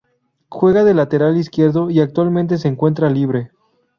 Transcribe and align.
Juega 0.49 0.83
de 0.83 0.95
Lateral 0.95 1.37
izquierdo 1.37 1.91
y 1.91 1.99
actualmente 1.99 2.57
se 2.57 2.67
encuentra 2.67 3.07
libre. 3.11 3.51